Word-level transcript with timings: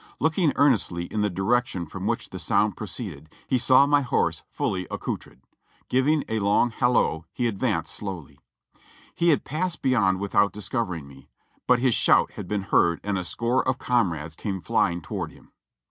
Looking 0.19 0.51
earnestly 0.55 1.03
in 1.05 1.21
the 1.21 1.29
direction 1.29 1.85
from 1.85 2.07
which 2.07 2.29
the 2.31 2.39
sound 2.39 2.75
pro 2.75 2.87
ceeded, 2.87 3.27
he 3.45 3.59
saw 3.59 3.85
my 3.85 4.01
horse 4.01 4.41
fully 4.49 4.87
accoutred. 4.89 5.41
Giving 5.89 6.23
a 6.27 6.39
long 6.39 6.71
halloo 6.71 7.21
he 7.31 7.45
advanced 7.45 7.93
slowly. 7.93 8.39
He 9.13 9.29
had 9.29 9.43
passed 9.45 9.83
beyond 9.83 10.19
without 10.19 10.53
discovering 10.53 11.07
me, 11.07 11.29
but 11.67 11.77
his 11.77 11.93
shout 11.93 12.31
had 12.31 12.47
been 12.47 12.63
heard 12.63 12.99
and 13.03 13.15
a 13.19 13.23
score 13.23 13.61
of 13.67 13.77
comrades 13.77 14.35
came 14.35 14.59
flying 14.59 15.01
toward 15.03 15.31
him. 15.33 15.51